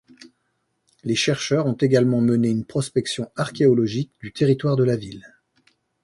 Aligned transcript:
Les 1.03 1.13
chercheurs 1.13 1.67
ont 1.67 1.75
également 1.79 2.21
mené 2.21 2.49
une 2.49 2.65
prospection 2.65 3.31
archéologique 3.35 4.11
du 4.19 4.33
territoire 4.33 4.75
de 4.75 4.83
la 4.83 4.95
ville. 4.95 5.35